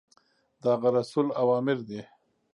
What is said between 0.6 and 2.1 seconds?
د هغه رسول اوامر دي.